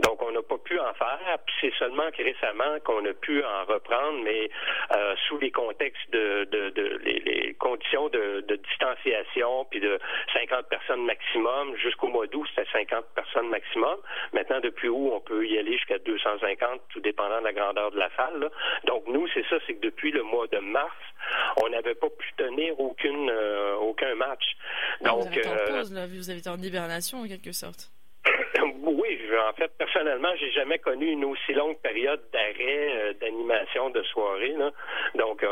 Donc, 0.00 0.22
on 0.22 0.30
n'a 0.32 0.42
pas 0.42 0.56
pu 0.70 0.78
en 0.78 0.94
faire. 0.94 1.38
Puis 1.44 1.54
c'est 1.60 1.74
seulement 1.78 2.08
récemment 2.16 2.78
qu'on 2.84 3.04
a 3.04 3.12
pu 3.12 3.42
en 3.44 3.64
reprendre, 3.64 4.22
mais 4.22 4.48
euh, 4.96 5.14
sous 5.26 5.38
les 5.38 5.50
contextes 5.50 6.10
de, 6.12 6.44
de, 6.50 6.70
de 6.70 7.00
les, 7.04 7.54
conditions 7.58 8.08
de, 8.08 8.44
de, 8.46 8.56
distanciation, 8.56 9.66
puis 9.70 9.80
de 9.80 9.98
50 10.32 10.68
personnes 10.68 11.04
maximum. 11.04 11.76
Jusqu'au 11.76 12.08
mois 12.08 12.26
d'août, 12.28 12.46
c'était 12.54 12.70
50 12.70 13.04
personnes 13.14 13.48
maximum. 13.48 13.98
Maintenant, 14.32 14.60
depuis 14.60 14.88
où 14.88 15.12
on 15.12 15.20
peut 15.20 15.46
y 15.46 15.58
aller 15.58 15.72
jusqu'à 15.72 15.98
250, 15.98 16.80
tout 16.90 17.00
dépendant 17.00 17.40
de 17.40 17.44
la 17.44 17.52
grandeur 17.52 17.90
de 17.90 17.98
la 17.98 18.10
salle. 18.16 18.48
Donc, 18.84 19.04
nous, 19.08 19.26
c'est 19.34 19.44
ça, 19.48 19.56
c'est 19.66 19.74
que 19.74 19.80
depuis 19.80 20.12
le 20.12 20.22
mois 20.22 20.46
de 20.46 20.58
mars, 20.58 20.94
on 21.62 21.68
n'avait 21.68 21.94
pas 21.94 22.08
pu 22.08 22.32
tenir 22.36 22.78
aucune 22.78 23.28
euh, 23.30 23.74
aucun 23.76 24.14
match. 24.14 24.44
Donc, 25.02 25.22
vous 25.22 25.26
avez 25.26 25.38
été 25.38 25.48
en 25.48 25.78
pause, 25.78 25.92
là, 25.92 26.06
vous 26.06 26.30
avez 26.30 26.38
été 26.38 26.48
en 26.48 26.58
hibernation 26.62 27.18
en 27.18 27.26
quelque 27.26 27.52
sorte. 27.52 27.90
Oui, 28.82 29.18
en 29.48 29.52
fait, 29.54 29.70
personnellement, 29.78 30.34
j'ai 30.38 30.50
jamais 30.52 30.78
connu 30.78 31.10
une 31.10 31.24
aussi 31.24 31.52
longue 31.52 31.78
période 31.78 32.20
d'arrêt 32.32 32.54
euh, 32.94 33.12
d'animation 33.20 33.90
de 33.90 34.02
soirée. 34.04 34.54
Donc, 35.14 35.44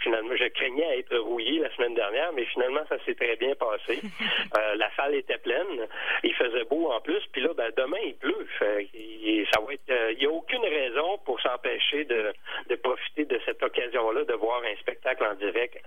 finalement, 0.00 0.36
je 0.36 0.48
craignais 0.48 0.98
être 0.98 1.16
rouillé 1.18 1.60
la 1.60 1.74
semaine 1.74 1.94
dernière, 1.94 2.32
mais 2.32 2.44
finalement, 2.46 2.80
ça 2.88 2.96
s'est 3.04 3.14
très 3.14 3.36
bien 3.36 3.54
passé. 3.54 4.00
la 4.76 4.90
salle 4.96 5.14
était 5.14 5.38
pleine, 5.38 5.86
il 6.22 6.34
faisait 6.34 6.64
beau 6.64 6.90
en 6.90 7.00
plus, 7.00 7.22
puis 7.32 7.42
là, 7.42 7.50
ben, 7.54 7.70
demain, 7.76 7.98
il 8.04 8.14
pleut. 8.14 8.46
il, 8.94 9.46
ça 9.52 9.60
va 9.60 9.72
être, 9.72 10.12
il 10.12 10.18
n'y 10.18 10.26
a 10.26 10.30
aucune 10.30 10.64
raison 10.64 11.18
pour 11.24 11.40
s'empêcher 11.40 12.04
de, 12.04 12.32
de 12.68 12.76
profiter 12.76 13.24
de 13.24 13.40
cette 13.44 13.62
occasion-là 13.62 14.24
de 14.24 14.34
voir 14.34 14.62
un 14.62 14.76
spectacle 14.76 15.24
en 15.24 15.34
direct 15.34 15.78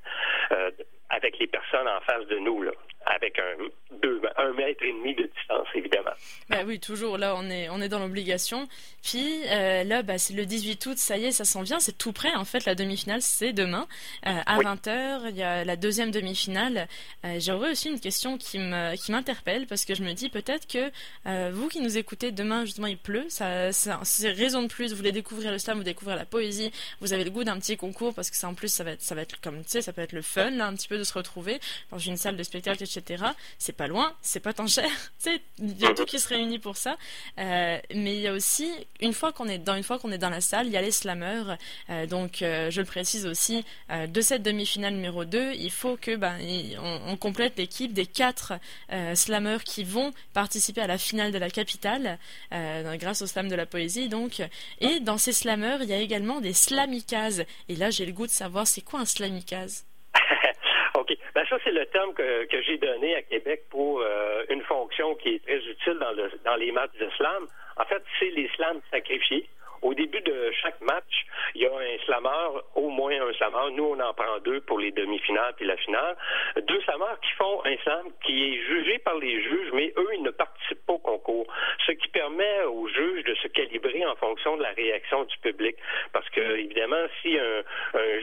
avec 1.09 1.39
les 1.39 1.47
personnes 1.47 1.87
en 1.87 1.99
face 2.01 2.25
de 2.27 2.37
nous, 2.37 2.61
là, 2.61 2.71
avec 3.05 3.39
un, 3.39 3.55
deux, 4.01 4.21
un 4.37 4.53
mètre 4.53 4.83
et 4.83 4.91
demi 4.91 5.15
de 5.15 5.23
distance, 5.23 5.67
évidemment. 5.73 6.11
Ben 6.49 6.65
oui, 6.65 6.79
toujours, 6.79 7.19
là, 7.19 7.35
on 7.37 7.47
est, 7.49 7.69
on 7.69 7.79
est 7.79 7.89
dans 7.89 7.99
l'obligation. 7.99 8.67
Puis 9.03 9.43
euh, 9.49 9.83
là, 9.83 10.01
bah, 10.01 10.17
c'est 10.17 10.33
le 10.33 10.47
18 10.47 10.83
août, 10.87 10.97
ça 10.97 11.15
y 11.15 11.25
est, 11.25 11.31
ça 11.31 11.45
s'en 11.45 11.61
vient, 11.61 11.79
c'est 11.79 11.97
tout 11.97 12.11
prêt. 12.11 12.33
En 12.33 12.43
fait, 12.43 12.65
la 12.65 12.73
demi-finale, 12.73 13.21
c'est 13.21 13.53
demain. 13.53 13.87
Euh, 14.25 14.41
à 14.45 14.57
20h, 14.57 15.27
il 15.29 15.35
y 15.35 15.43
a 15.43 15.63
la 15.63 15.75
deuxième 15.75 16.09
demi-finale. 16.09 16.87
Euh, 17.23 17.39
J'aurais 17.39 17.71
aussi 17.71 17.89
une 17.89 17.99
question 17.99 18.39
qui 18.39 18.57
m'interpelle, 18.57 19.67
parce 19.67 19.85
que 19.85 19.93
je 19.93 20.03
me 20.03 20.13
dis 20.13 20.29
peut-être 20.29 20.67
que 20.67 20.91
euh, 21.27 21.51
vous 21.53 21.67
qui 21.67 21.81
nous 21.81 21.97
écoutez, 21.97 22.31
demain, 22.31 22.65
justement, 22.65 22.87
il 22.87 22.97
pleut, 22.97 23.27
ça, 23.29 23.71
c'est 23.71 24.31
raison 24.31 24.63
de 24.63 24.67
plus, 24.67 24.89
vous 24.89 24.97
voulez 24.97 25.11
découvrir 25.11 25.51
le 25.51 25.59
slam, 25.59 25.77
vous 25.77 25.83
découvrir 25.83 26.17
la 26.17 26.25
poésie, 26.25 26.71
vous 26.99 27.13
avez 27.13 27.23
le 27.23 27.29
goût 27.29 27.43
d'un 27.43 27.59
petit 27.59 27.77
concours, 27.77 28.15
parce 28.15 28.31
que 28.31 28.35
ça, 28.35 28.47
en 28.47 28.55
plus, 28.55 28.69
ça 28.73 28.83
va 28.83 28.91
être, 28.91 29.03
ça 29.03 29.13
va 29.13 29.21
être 29.21 29.39
comme, 29.41 29.63
tu 29.63 29.69
sais, 29.69 29.81
ça 29.83 29.93
peut 29.93 30.01
être 30.01 30.13
le 30.13 30.23
fun, 30.23 30.49
là, 30.49 30.65
un 30.65 30.73
petit 30.73 30.87
peu 30.87 30.97
de 30.97 31.03
se 31.03 31.13
retrouver 31.13 31.59
dans 31.91 31.99
une 31.99 32.17
salle 32.17 32.37
de 32.37 32.43
spectacle, 32.43 32.83
etc. 32.83 33.23
C'est 33.59 33.73
pas 33.73 33.87
loin, 33.87 34.13
c'est 34.21 34.39
pas 34.39 34.53
tant 34.53 34.67
cher. 34.67 34.89
a 35.27 35.93
tout 35.93 36.05
qui 36.05 36.19
se 36.19 36.27
réunit 36.39 36.59
pour 36.59 36.77
ça. 36.77 36.97
Euh, 37.37 37.77
mais 37.93 38.15
il 38.15 38.21
y 38.21 38.27
a 38.27 38.33
aussi, 38.33 38.71
une 39.01 39.13
fois 39.13 39.31
qu'on 39.31 39.47
est 39.47 39.57
dans, 39.59 39.75
est 39.75 40.17
dans 40.17 40.29
la 40.29 40.41
salle, 40.41 40.67
il 40.67 40.73
y 40.73 40.77
a 40.77 40.81
les 40.81 40.91
slammers. 40.91 41.55
Euh, 41.89 42.05
donc, 42.05 42.41
euh, 42.41 42.71
je 42.71 42.81
le 42.81 42.87
précise 42.87 43.25
aussi, 43.25 43.65
de 43.89 44.21
cette 44.21 44.43
demi-finale 44.43 44.93
numéro 44.93 45.25
2, 45.25 45.53
il 45.53 45.71
faut 45.71 45.97
que, 45.97 46.15
ben, 46.15 46.37
on, 47.07 47.17
complète 47.17 47.57
l'équipe 47.57 47.91
des 47.93 48.05
quatre 48.05 48.53
slammers 49.13 49.63
qui 49.65 49.83
vont 49.83 50.11
participer 50.33 50.81
à 50.81 50.87
la 50.87 50.97
finale 50.97 51.31
de 51.31 51.37
la 51.37 51.49
capitale, 51.49 52.17
grâce 52.51 53.21
au 53.21 53.27
slam 53.27 53.49
de 53.49 53.55
la 53.55 53.65
poésie, 53.65 54.07
donc. 54.09 54.41
Et 54.79 54.99
dans 54.99 55.17
ces 55.17 55.33
slammers, 55.33 55.79
il 55.81 55.89
y 55.89 55.93
a 55.93 55.97
également 55.97 56.39
des 56.39 56.53
slamikazes. 56.53 57.43
Et 57.67 57.75
là, 57.75 57.89
j'ai 57.89 58.05
le 58.05 58.13
goût 58.13 58.27
de 58.27 58.31
savoir 58.31 58.67
c'est 58.67 58.81
quoi 58.81 59.01
un 59.01 59.05
slamikaz? 59.05 59.88
Ben 61.39 61.45
ça, 61.47 61.55
c'est 61.63 61.71
le 61.71 61.85
terme 61.85 62.13
que, 62.13 62.61
j'ai 62.63 62.77
donné 62.79 63.15
à 63.15 63.21
Québec 63.21 63.63
pour 63.69 64.01
euh, 64.01 64.43
une 64.49 64.61
fonction 64.63 65.15
qui 65.15 65.35
est 65.35 65.45
très 65.45 65.55
utile 65.55 65.97
dans, 65.97 66.13
dans 66.43 66.55
les 66.57 66.69
matchs 66.73 66.97
de 66.99 67.09
slam. 67.11 67.47
En 67.77 67.85
fait, 67.85 68.03
c'est 68.19 68.31
les 68.31 68.49
slams 68.57 68.81
sacrifiés. 68.91 69.47
Au 69.81 69.93
début 69.93 70.21
de 70.21 70.51
chaque 70.61 70.79
match, 70.81 71.25
il 71.55 71.61
y 71.61 71.65
a 71.65 71.71
un 71.71 71.97
slammer, 72.05 72.59
au 72.75 72.89
moins 72.89 73.11
un 73.11 73.33
slammer. 73.33 73.71
Nous, 73.73 73.83
on 73.83 73.99
en 73.99 74.13
prend 74.13 74.39
deux 74.43 74.61
pour 74.61 74.79
les 74.79 74.91
demi-finales 74.91 75.53
puis 75.57 75.65
la 75.65 75.77
finale. 75.77 76.15
Deux 76.67 76.81
slammers 76.81 77.19
qui 77.21 77.31
font 77.37 77.65
un 77.65 77.77
slam 77.77 78.07
qui 78.25 78.53
est 78.53 78.61
jugé 78.67 78.99
par 78.99 79.15
les 79.17 79.41
juges, 79.41 79.71
mais 79.73 79.93
eux, 79.97 80.09
ils 80.13 80.23
ne 80.23 80.31
participent 80.31 80.85
pas 80.85 80.93
au 80.93 80.99
concours. 80.99 81.47
Ce 81.85 81.91
qui 81.93 82.07
permet 82.09 82.63
aux 82.63 82.87
juges 82.87 83.23
de 83.23 83.35
se 83.35 83.47
calibrer 83.47 84.05
en 84.05 84.15
fonction 84.15 84.57
de 84.57 84.63
la 84.63 84.71
réaction 84.71 85.23
du 85.23 85.37
public. 85.39 85.75
Parce 86.13 86.29
que, 86.29 86.41
évidemment, 86.41 87.05
si 87.21 87.37
un, 87.37 87.63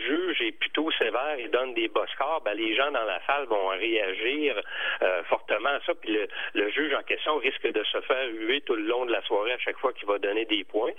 juge 0.06 0.40
est 0.42 0.52
plutôt 0.52 0.90
sévère 0.92 1.36
et 1.38 1.48
donne 1.48 1.74
des 1.74 1.88
bas 1.88 2.06
scores, 2.14 2.42
ben, 2.44 2.54
les 2.54 2.74
gens 2.74 2.90
dans 2.90 3.04
la 3.04 3.20
salle 3.26 3.46
vont 3.46 3.68
réagir 3.68 4.60
euh, 5.02 5.22
fortement 5.24 5.70
à 5.70 5.80
ça. 5.86 5.94
Puis 5.94 6.12
le, 6.12 6.28
le, 6.54 6.70
juge 6.70 6.94
en 6.94 7.02
question 7.02 7.36
risque 7.38 7.66
de 7.66 7.82
se 7.84 8.00
faire 8.02 8.28
huer 8.28 8.60
tout 8.62 8.74
le 8.74 8.82
long 8.82 9.06
de 9.06 9.12
la 9.12 9.22
soirée 9.22 9.52
à 9.52 9.58
chaque 9.58 9.78
fois 9.78 9.92
qu'il 9.92 10.06
va 10.06 10.18
donner 10.18 10.44
des 10.44 10.64
points. 10.64 10.92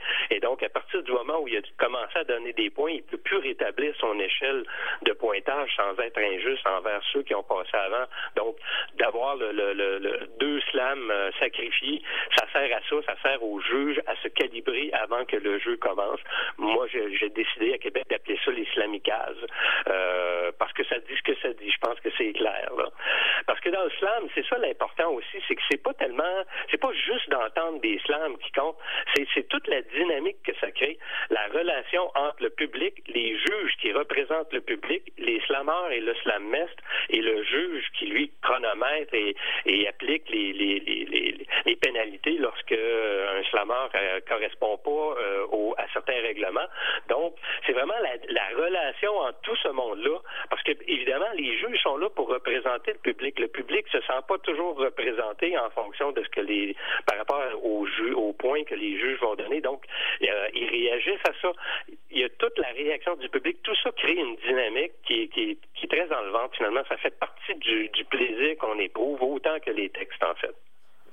À 0.56 0.70
partir 0.70 1.04
du 1.04 1.12
moment 1.12 1.39
où 1.42 1.48
il 1.48 1.58
a 1.58 1.62
commencé 1.77 2.18
à 2.18 2.24
donner 2.24 2.54
des 2.54 2.70
points, 2.70 2.92
il 2.92 2.98
ne 2.98 3.01
peut 3.01 3.18
plus 3.18 3.38
rétablir 3.38 3.94
son 4.00 4.18
échelle 4.20 4.63
de 5.04 5.12
pointage 5.13 5.75
sans 5.75 5.98
être 6.01 6.18
injuste 6.18 6.66
envers 6.68 7.01
ceux 7.12 7.24
qui 7.24 7.36
ont 7.36 7.44
passé 7.44 7.72
avant. 7.74 8.06
Donc, 8.36 8.58
d'avoir 8.96 9.38
deux 9.38 10.62
slams 10.72 11.12
euh, 11.12 11.32
sacrifiés, 11.39 12.01
ça 12.38 12.46
sert 12.54 12.75
à 12.75 12.82
ça, 12.89 12.96
ça 13.06 13.22
sert 13.22 13.44
aux 13.44 13.60
juges 13.62 14.01
à 14.08 14.16
se 14.18 14.27
calibrer 14.30 14.92
avant 14.94 15.25
que 15.25 15.38
le 15.38 15.60
jeu 15.60 15.77
commence. 15.77 16.20
Moi, 16.58 16.88
j'ai 16.88 17.30
décidé 17.30 17.74
à 17.74 17.77
Québec 17.77 18.06
d'appeler 18.10 18.39
ça 18.44 18.51
les 18.51 18.66
slamicazes, 18.74 19.46
euh, 19.88 20.51
parce 20.58 20.74
que 20.74 20.84
ça 20.86 21.00
dit 21.00 21.16
ce 21.16 21.24
que 21.24 21.39
ça 21.42 21.54
dit. 21.54 21.70
Je 21.70 21.80
pense 21.80 22.00
que 22.00 22.10
c'est 22.18 22.34
clair. 22.34 22.72
Parce 23.46 23.60
que 23.60 23.70
dans 23.70 23.84
le 23.84 23.92
slam, 23.92 24.27
c'est 24.36 24.46
ça 24.48 24.58
l'important 24.58 25.12
aussi, 25.12 25.38
c'est 25.48 25.56
que 25.56 25.62
c'est 25.70 25.82
pas 25.82 25.94
tellement, 25.94 26.44
c'est 26.72 26.80
pas 26.80 26.92
juste 26.94 27.30
d'entendre 27.30 27.80
des 27.82 28.00
slams 28.06 28.38
qui 28.38 28.51
comptent, 28.51 28.77
c'est 29.34 29.48
toute 29.48 29.68
la 29.68 29.82
dynamique 29.82 30.37
que 30.44 30.56
ça 30.60 30.72
crée, 30.72 30.98
la 31.29 31.48
relation 31.48 32.12
entre 32.15 32.44
le 32.44 32.50
public, 32.50 33.03
les 33.08 33.38
juges 33.38 33.75
qui 33.82 33.91
représentent 33.91 34.51
le 34.53 34.62
public, 34.62 35.03
les 35.17 35.39
slameurs 35.41 35.91
et 35.91 36.00
le 36.00 36.13
slammestre, 36.15 36.84
et 37.10 37.22
le 37.22 37.44
juge 37.44 37.86
qui, 37.98 38.08
lui, 38.08 38.32
chronomètre 38.41 39.13
et, 39.13 39.88
applique 39.88 40.29
les, 40.29 41.48
pénalités 41.82 42.38
lorsque 42.39 42.72
un 42.74 43.44
slameur 43.50 43.89
euh, 43.96 44.20
correspond 44.27 44.77
pas 44.77 44.89
euh, 45.22 45.74
à 45.77 45.86
certains 45.94 46.20
règlements. 46.22 46.67
Donc, 47.08 47.36
c'est 47.65 47.74
vraiment 47.74 47.94
la, 48.01 48.15
la, 48.29 48.48
relation 48.58 49.15
entre 49.20 49.39
tout 49.41 49.56
ce 49.58 49.67
monde-là, 49.70 50.17
parce 50.50 50.63
que, 50.63 50.72
évidemment, 50.88 51.32
les 51.36 51.58
juges 51.58 51.79
sont 51.84 51.98
là 51.98 52.10
pour 52.10 52.27
représenter 52.29 52.94
le 52.94 53.00
public. 53.00 53.39
Le 53.39 53.48
public 53.48 53.86
se 53.91 54.00
sent 54.01 54.22
pas 54.27 54.38
toujours 54.39 54.75
représenté 54.77 55.58
en 55.58 55.70
fonction 55.70 56.12
de 56.12 56.24
ce 56.24 56.29
que 56.29 56.41
les, 56.41 56.75
par 57.06 57.17
rapport 57.17 57.41
aux, 57.63 57.86
ju 57.86 58.13
aux 58.13 58.34
points 58.34 58.63
que 58.63 58.75
les 58.75 58.98
juges 59.00 59.20
vont 59.20 59.36
donner. 59.36 59.62
Donc, 59.62 59.84
euh, 60.29 60.48
ils 60.53 60.69
réagissent 60.69 61.25
à 61.27 61.34
ça. 61.41 61.51
Il 62.12 62.19
y 62.19 62.24
a 62.24 62.29
toute 62.29 62.57
la 62.60 62.69
réaction 62.69 63.15
du 63.15 63.29
public. 63.29 63.57
Tout 63.63 63.75
ça 63.84 63.91
crée 63.91 64.13
une 64.13 64.36
dynamique 64.38 64.93
qui, 65.05 65.29
est 65.36 65.88
très 65.89 66.12
enlevante. 66.13 66.55
Finalement, 66.55 66.84
ça 66.89 66.98
fait 66.98 67.17
partie 67.19 67.55
du, 67.55 67.89
plaisir 68.10 68.57
qu'on 68.57 68.79
éprouve 68.79 69.22
autant 69.22 69.60
que 69.60 69.72
les 69.72 69.89
textes, 69.89 70.24
en 70.24 70.36
fait. 70.36 70.55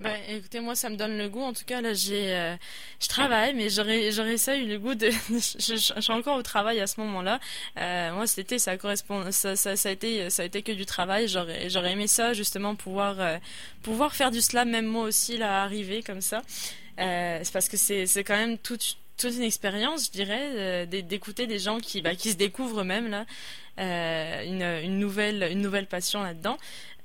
Ben, 0.00 0.16
écoutez, 0.28 0.60
moi, 0.60 0.74
ça 0.74 0.90
me 0.90 0.96
donne 0.96 1.16
le 1.16 1.28
goût. 1.28 1.42
En 1.42 1.52
tout 1.52 1.64
cas, 1.64 1.80
là, 1.80 1.94
j'ai, 1.94 2.34
euh, 2.34 2.56
je 3.00 3.08
travaille, 3.08 3.54
mais 3.54 3.68
j'aurais, 3.70 4.10
j'aurais 4.10 4.36
ça 4.38 4.56
eu 4.56 4.66
le 4.66 4.78
goût 4.78 4.94
de. 4.94 5.08
je, 5.30 5.76
suis 5.76 6.12
encore 6.12 6.36
au 6.36 6.42
travail 6.42 6.80
à 6.80 6.86
ce 6.86 7.00
moment-là. 7.00 7.38
Euh, 7.78 8.12
moi, 8.12 8.26
cet 8.26 8.40
été, 8.40 8.58
ça 8.58 8.76
correspond, 8.76 9.30
ça, 9.30 9.54
ça, 9.56 9.88
a 9.88 9.92
été, 9.92 10.30
ça 10.30 10.42
a 10.42 10.46
été 10.46 10.62
que 10.62 10.72
du 10.72 10.84
travail. 10.84 11.28
J'aurais, 11.28 11.70
j'aurais 11.70 11.92
aimé 11.92 12.08
ça, 12.08 12.32
justement, 12.32 12.74
pouvoir, 12.74 13.16
pouvoir 13.82 14.14
faire 14.14 14.30
du 14.30 14.40
slam, 14.40 14.68
même 14.68 14.86
moi 14.86 15.04
aussi, 15.04 15.36
là, 15.36 15.62
arriver 15.62 16.02
comme 16.02 16.20
ça. 16.20 16.42
C'est 16.98 17.52
parce 17.52 17.68
que 17.68 17.76
c'est, 17.76 18.24
quand 18.24 18.36
même 18.36 18.58
toute, 18.58 18.98
toute 19.16 19.34
une 19.34 19.42
expérience, 19.42 20.06
je 20.06 20.10
dirais, 20.10 20.86
d'écouter 20.86 21.46
des 21.46 21.58
gens 21.58 21.78
qui, 21.78 22.02
bah, 22.02 22.16
se 22.16 22.32
découvrent 22.32 22.84
même 22.84 23.08
là, 23.08 23.26
une, 23.76 24.62
une 24.62 24.98
nouvelle, 24.98 25.86
passion 25.86 26.22
là-dedans. 26.22 26.58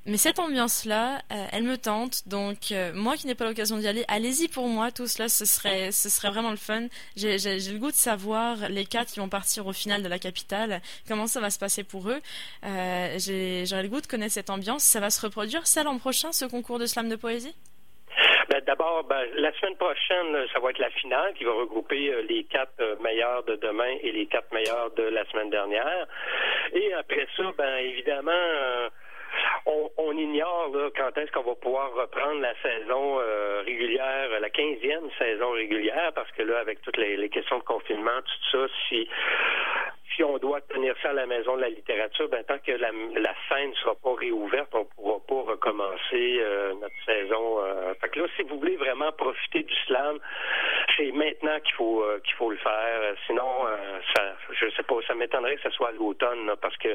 Mais 0.06 0.18
cette 0.18 0.40
ambiance-là, 0.40 1.22
euh, 1.32 1.48
elle 1.52 1.64
me 1.64 1.78
tente. 1.78 2.28
Donc, 2.28 2.72
euh, 2.72 2.94
moi 2.96 3.18
qui 3.18 3.28
n'ai 3.28 3.36
pas 3.36 3.46
l'occasion 3.46 3.78
d'y 3.78 3.88
aller, 3.88 4.06
allez-y 4.08 4.48
pour 4.48 4.68
moi. 4.68 4.92
Tout 4.92 5.08
cela, 5.08 5.30
ce 5.30 5.46
serait, 5.46 5.92
ce 5.92 6.10
serait 6.10 6.30
vraiment 6.30 6.52
le 6.52 6.58
fun. 6.58 6.88
J'ai 7.16 7.38
le 7.38 7.78
goût 7.78 7.92
de 7.92 7.96
savoir 7.96 8.70
les 8.70 8.86
quatre 8.86 9.12
qui 9.12 9.20
vont 9.20 9.30
partir 9.30 9.68
au 9.68 9.74
final 9.74 10.02
de 10.02 10.08
la 10.08 10.18
capitale, 10.18 10.82
comment 11.08 11.28
ça 11.28 11.40
va 11.42 11.50
se 11.50 11.60
passer 11.60 11.84
pour 11.84 12.10
eux. 12.10 12.22
Euh, 12.64 13.20
J'aurais 13.66 13.84
le 13.84 13.90
goût 13.90 14.02
de 14.02 14.08
connaître 14.08 14.34
cette 14.34 14.50
ambiance. 14.50 14.84
Ça 14.84 15.00
va 15.00 15.10
se 15.10 15.22
reproduire 15.22 15.68
ça 15.68 15.84
l'an 15.84 16.00
prochain, 16.00 16.32
ce 16.32 16.46
concours 16.46 16.80
de 16.80 16.86
slam 16.86 17.10
de 17.10 17.16
poésie? 17.16 17.54
Ben, 18.50 18.62
D'abord, 18.66 19.04
ben, 19.06 19.26
la 19.36 19.52
semaine 19.54 19.78
prochaine, 19.78 20.48
ça 20.54 20.60
va 20.60 20.72
être 20.72 20.80
la 20.80 20.90
finale 20.92 21.34
qui 21.34 21.44
va 21.44 21.54
regrouper 21.54 22.14
euh, 22.14 22.22
les 22.30 22.44
quatre 22.46 22.98
meilleurs 23.02 23.44
de 23.44 23.56
demain 23.56 23.96
et 24.02 24.12
les 24.12 24.26
quatre 24.28 24.52
meilleurs 24.54 24.92
de 24.92 25.04
la 25.04 25.26
semaine 25.26 25.50
dernière. 25.50 26.08
Et 26.74 26.94
après 26.94 27.28
ça, 27.36 27.44
ben 27.58 27.78
évidemment 27.78 28.32
on, 29.66 29.90
on 29.98 30.18
ignore 30.18 30.72
quand 30.96 31.18
est-ce 31.18 31.32
qu'on 31.32 31.44
va 31.44 31.56
pouvoir 31.56 31.94
reprendre 31.94 32.42
la 32.42 32.54
saison 32.62 33.20
euh, 33.20 33.62
régulière, 33.66 34.40
la 34.40 34.50
quinzième 34.50 35.10
saison 35.18 35.52
régulière, 35.52 36.12
parce 36.16 36.32
que 36.32 36.44
là, 36.44 36.60
avec 36.60 36.82
toutes 36.82 36.98
les 36.98 37.30
questions 37.30 37.60
de 37.60 37.64
confinement, 37.64 38.22
tout 38.22 38.58
ça, 38.58 38.74
si 38.88 39.08
si 40.20 40.24
on 40.26 40.38
doit 40.38 40.60
tenir 40.62 40.94
ça 41.02 41.12
à 41.12 41.14
la 41.14 41.26
maison 41.26 41.56
de 41.56 41.62
la 41.62 41.70
littérature, 41.70 42.28
ben, 42.28 42.44
tant 42.44 42.60
que 42.60 42.74
la, 42.74 42.90
scène 43.48 43.70
ne 43.70 43.76
sera 43.76 43.96
pas 43.96 44.14
réouverte, 44.16 44.68
on 44.74 44.80
ne 44.80 44.84
pourra 44.84 45.20
pas 45.26 45.52
recommencer 45.54 46.40
euh, 46.42 46.74
notre 46.74 47.06
saison. 47.06 47.64
Euh. 47.64 47.94
Fait 48.02 48.10
que 48.10 48.20
là, 48.20 48.28
si 48.36 48.44
vous 48.44 48.60
voulez 48.60 48.76
vraiment 48.76 49.14
profiter 49.14 49.64
du 49.64 49.74
slam, 49.88 50.20
c'est 51.00 51.12
maintenant 51.12 51.60
qu'il 51.62 51.74
faut 51.76 52.04
euh, 52.04 52.20
qu'il 52.20 52.34
faut 52.36 52.52
le 52.52 52.58
faire. 52.58 53.16
Sinon, 53.26 53.66
ça, 54.16 54.36
je 54.52 54.70
sais 54.76 54.84
pas, 54.84 54.96
ça 55.08 55.16
m'étonnerait 55.16 55.56
que 55.56 55.64
ce 55.64 55.70
soit 55.72 55.90
à 55.90 55.92
l'automne, 55.92 56.52
parce 56.62 56.76
que 56.78 56.90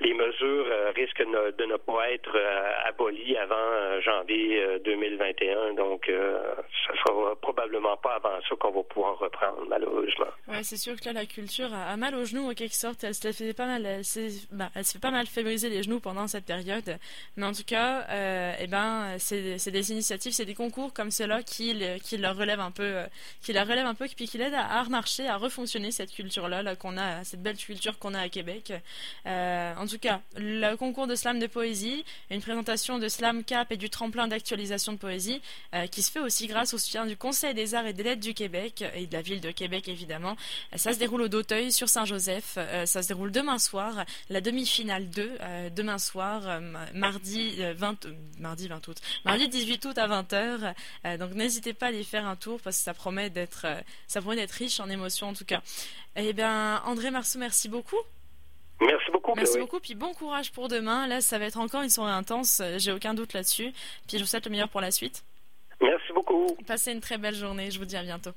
les 0.00 0.14
mesures 0.14 0.66
risquent 0.94 1.22
de 1.22 1.64
ne 1.64 1.76
pas 1.76 2.10
être 2.10 2.38
abolies 2.84 3.36
avant 3.36 4.00
janvier 4.00 4.78
2021. 4.84 5.74
Donc, 5.74 6.06
ce 6.06 6.96
sera 6.98 7.34
probablement 7.36 7.96
pas 7.96 8.14
avant 8.16 8.40
ça 8.48 8.54
qu'on 8.56 8.70
va 8.70 8.82
pouvoir 8.82 9.18
reprendre, 9.18 9.64
malheureusement. 9.68 10.26
Ouais, 10.48 10.62
c'est 10.62 10.76
sûr 10.76 10.94
que 10.96 11.06
là, 11.06 11.12
la 11.12 11.26
culture 11.26 11.72
a, 11.72 11.96
mal 11.96 12.14
aux 12.14 12.24
genoux 12.24 12.50
en 12.50 12.54
quelque 12.54 12.74
sorte. 12.74 13.04
Elle 13.04 13.14
se 13.14 13.32
fait 13.32 13.54
pas 13.54 13.66
mal, 13.66 13.86
elle, 13.86 14.04
se 14.04 14.92
fait 14.92 15.00
pas 15.00 15.10
mal 15.10 15.26
féminiser 15.26 15.68
les 15.68 15.82
genoux 15.82 16.00
pendant 16.00 16.28
cette 16.28 16.44
période. 16.44 16.98
Mais 17.36 17.46
en 17.46 17.52
tout 17.52 17.64
cas, 17.66 18.06
euh, 18.10 18.52
eh 18.60 18.66
ben, 18.66 19.16
c'est 19.18 19.70
des 19.70 19.92
initiatives, 19.92 20.32
c'est 20.32 20.44
des 20.44 20.54
concours 20.54 20.92
comme 20.92 21.10
cela 21.10 21.42
qui, 21.42 21.82
qui 22.02 22.18
leur 22.18 22.36
relèvent 22.36 22.60
un 22.60 22.70
peu, 22.70 22.82
euh, 22.82 23.06
qui 23.42 23.52
la 23.52 23.64
relèvent 23.64 23.86
un 23.86 23.94
peu, 23.94 24.06
puis 24.14 24.28
qui 24.28 24.38
l'aident 24.38 24.54
à, 24.54 24.82
remarcher, 24.82 25.28
à 25.28 25.36
refonctionner 25.36 25.90
cette 25.90 26.12
culture-là, 26.12 26.62
là, 26.62 26.76
qu'on 26.76 26.96
a, 26.96 27.24
cette 27.24 27.42
belle 27.42 27.56
culture 27.56 27.98
qu'on 27.98 28.14
a 28.14 28.20
à 28.20 28.28
Québec. 28.28 28.72
Euh, 29.26 29.74
en 29.76 29.86
tout 29.86 29.98
cas, 29.98 30.20
le 30.36 30.74
concours 30.76 31.06
de 31.06 31.14
slam 31.14 31.38
de 31.38 31.46
poésie, 31.46 32.04
une 32.30 32.40
présentation 32.40 32.98
de 32.98 33.08
Slam 33.08 33.44
Cap 33.44 33.70
et 33.72 33.76
du 33.76 33.90
tremplin 33.90 34.28
d'actualisation 34.28 34.92
de 34.92 34.98
poésie, 34.98 35.40
euh, 35.74 35.86
qui 35.86 36.02
se 36.02 36.10
fait 36.10 36.20
aussi 36.20 36.46
grâce 36.46 36.74
au 36.74 36.78
soutien 36.78 37.06
du 37.06 37.16
Conseil 37.16 37.54
des 37.54 37.74
Arts 37.74 37.86
et 37.86 37.92
des 37.92 38.02
Lettres 38.02 38.20
du 38.20 38.34
Québec 38.34 38.84
et 38.94 39.06
de 39.06 39.12
la 39.12 39.22
ville 39.22 39.40
de 39.40 39.50
Québec 39.50 39.88
évidemment. 39.88 40.36
Ça 40.76 40.92
se 40.92 40.98
déroule 40.98 41.22
au 41.22 41.28
Doteuil 41.28 41.72
sur 41.72 41.88
Saint-Joseph. 41.88 42.54
Euh, 42.56 42.86
ça 42.86 43.02
se 43.02 43.08
déroule 43.08 43.30
demain 43.30 43.58
soir, 43.58 44.04
la 44.28 44.40
demi-finale 44.40 45.08
2, 45.08 45.36
euh, 45.40 45.70
demain 45.70 45.98
soir, 45.98 46.42
euh, 46.46 46.60
mardi 46.92 47.56
20, 47.76 48.06
mardi 48.38 48.68
20 48.68 48.88
août, 48.88 49.00
mardi 49.24 49.48
18 49.48 49.84
août 49.84 49.98
à 49.98 50.08
20h. 50.08 50.74
donc 51.18 51.32
n'hésitez 51.34 51.72
pas 51.72 51.86
à 51.86 51.88
aller 51.90 52.04
faire 52.04 52.26
un 52.26 52.36
tour 52.36 52.60
parce 52.60 52.78
que 52.78 52.82
ça 52.82 52.94
promet 52.94 53.13
d'être, 53.30 53.66
ça 54.06 54.20
promet 54.20 54.36
d'être 54.36 54.52
riche 54.52 54.80
en 54.80 54.88
émotions 54.88 55.28
en 55.28 55.34
tout 55.34 55.44
cas. 55.44 55.62
Eh 56.16 56.32
bien, 56.32 56.82
André 56.84 57.10
Marceau, 57.10 57.38
merci 57.38 57.68
beaucoup. 57.68 57.96
Merci 58.80 59.10
beaucoup. 59.12 59.32
Merci 59.36 59.58
beaucoup, 59.58 59.80
puis 59.80 59.94
bon 59.94 60.12
courage 60.14 60.52
pour 60.52 60.68
demain. 60.68 61.06
Là, 61.06 61.20
ça 61.20 61.38
va 61.38 61.46
être 61.46 61.58
encore 61.58 61.82
une 61.82 61.90
soirée 61.90 62.12
intense, 62.12 62.62
j'ai 62.76 62.92
aucun 62.92 63.14
doute 63.14 63.32
là-dessus. 63.32 63.72
Puis 64.06 64.18
je 64.18 64.18
vous 64.18 64.26
souhaite 64.26 64.44
le 64.44 64.50
meilleur 64.50 64.68
pour 64.68 64.80
la 64.80 64.90
suite. 64.90 65.24
Merci 65.80 66.12
beaucoup. 66.12 66.56
Passez 66.66 66.92
une 66.92 67.00
très 67.00 67.18
belle 67.18 67.34
journée, 67.34 67.70
je 67.70 67.78
vous 67.78 67.84
dis 67.84 67.96
à 67.96 68.02
bientôt. 68.02 68.32